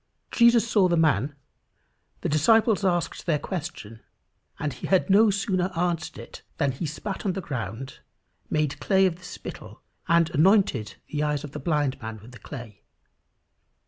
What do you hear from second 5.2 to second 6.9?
sooner answered it, than "he